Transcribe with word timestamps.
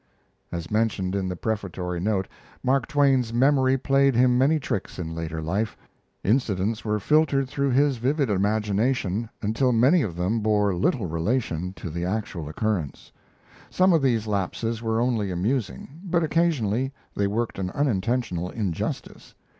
[As 0.51 0.71
mentioned 0.71 1.13
in 1.13 1.29
the 1.29 1.35
Prefatory 1.35 1.99
Note, 1.99 2.27
Mark 2.63 2.87
Twain's 2.87 3.31
memory 3.31 3.77
played 3.77 4.15
him 4.15 4.35
many 4.35 4.59
tricks 4.59 4.97
in 4.97 5.13
later 5.13 5.43
life. 5.43 5.77
Incidents 6.23 6.83
were 6.83 6.99
filtered 6.99 7.47
through 7.47 7.69
his 7.69 7.97
vivid 7.97 8.27
imagination 8.27 9.29
until 9.43 9.71
many 9.71 10.01
of 10.01 10.15
them 10.15 10.39
bore 10.39 10.73
little 10.73 11.05
relation 11.05 11.71
to 11.73 11.91
the 11.91 12.03
actual 12.03 12.49
occurrence. 12.49 13.11
Some 13.69 13.93
of 13.93 14.01
these 14.01 14.25
lapses 14.25 14.81
were 14.81 14.99
only 14.99 15.29
amusing, 15.29 16.01
but 16.03 16.23
occasionally 16.23 16.91
they 17.15 17.27
worked 17.27 17.59
an 17.59 17.69
unintentional 17.69 18.49
injustice. 18.49 19.35